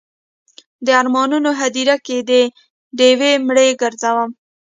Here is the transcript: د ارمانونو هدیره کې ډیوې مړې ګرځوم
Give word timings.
د 0.85 0.87
ارمانونو 1.01 1.49
هدیره 1.59 1.95
کې 2.05 2.17
ډیوې 2.97 3.31
مړې 3.45 3.67
ګرځوم 3.81 4.29